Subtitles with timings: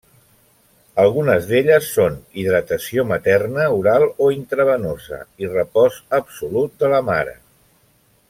[1.01, 7.37] Algunes d'elles són: hidratació materna oral o intravenosa i repòs absolut de la mare.